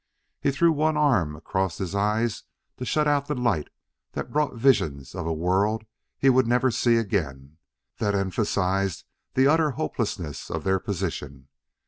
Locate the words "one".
0.71-0.97